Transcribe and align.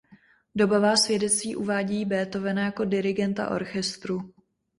Dobová 0.55 0.95
svědectví 0.95 1.55
uvádějí 1.55 2.05
Beethovena 2.05 2.61
jako 2.61 2.85
dirigenta 2.85 3.49
orchestru. 3.49 4.33